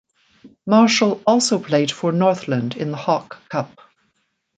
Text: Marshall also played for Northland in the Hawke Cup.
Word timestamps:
Marshall 0.65 1.21
also 1.27 1.59
played 1.59 1.91
for 1.91 2.11
Northland 2.11 2.75
in 2.75 2.89
the 2.89 2.97
Hawke 2.97 3.37
Cup. 3.49 3.77